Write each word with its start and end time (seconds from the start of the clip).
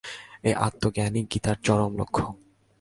এই 0.43 0.53
আত্মজ্ঞানই 0.57 1.23
গীতার 1.31 1.57
চরম 1.63 1.91
লক্ষ্য। 1.97 2.23